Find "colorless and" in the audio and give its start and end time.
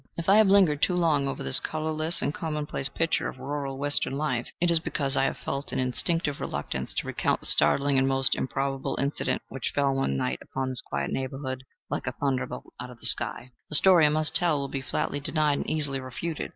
1.59-2.33